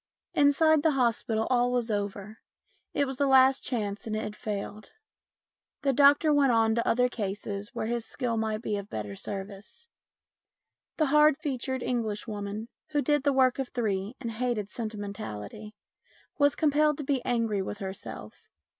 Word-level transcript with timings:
Inside 0.33 0.81
the 0.81 0.93
hospital 0.97 1.45
all 1.51 1.71
was 1.71 1.91
over. 1.91 2.39
It 2.91 3.05
was 3.05 3.17
the 3.17 3.27
last 3.27 3.63
chance 3.63 4.07
and 4.07 4.15
it 4.15 4.23
had 4.23 4.35
failed. 4.35 4.93
The 5.83 5.93
doctor 5.93 6.33
went 6.33 6.51
on 6.51 6.73
to 6.73 6.87
other 6.87 7.07
cases 7.07 7.75
where 7.75 7.85
his 7.85 8.03
skill 8.03 8.35
might 8.35 8.63
be 8.63 8.77
of 8.77 8.89
better 8.89 9.15
service. 9.15 9.89
The 10.97 11.05
hard 11.13 11.37
featured 11.37 11.83
Englishwoman, 11.83 12.67
who 12.93 13.03
did 13.03 13.21
the 13.21 13.31
work 13.31 13.59
of 13.59 13.69
three 13.69 14.15
and 14.19 14.31
hated 14.31 14.71
sentimentality, 14.71 15.75
was 16.39 16.55
compelled 16.55 16.97
to 16.97 17.03
be 17.03 17.23
angry 17.23 17.61
with 17.61 17.77
herself. 17.77 18.47